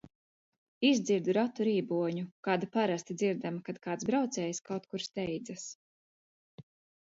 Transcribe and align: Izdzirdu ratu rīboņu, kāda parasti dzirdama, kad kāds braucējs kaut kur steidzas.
Izdzirdu 0.87 1.35
ratu 1.37 1.67
rīboņu, 1.67 2.23
kāda 2.49 2.71
parasti 2.77 3.17
dzirdama, 3.21 3.63
kad 3.69 3.81
kāds 3.87 4.11
braucējs 4.11 4.65
kaut 4.73 4.91
kur 4.93 5.09
steidzas. 5.13 5.71